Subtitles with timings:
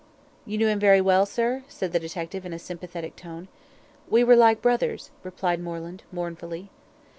[0.47, 3.49] "You knew him very well, sir?" said the detective, in a sympathetic tone.
[4.09, 6.71] "We were like brothers," replied Moreland, mournfully.